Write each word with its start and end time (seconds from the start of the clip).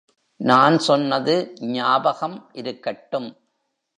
நான் 0.39 0.77
சொன்னது 0.79 1.53
ஞாபகம் 1.59 2.49
இருக்கட்டும். 2.53 3.29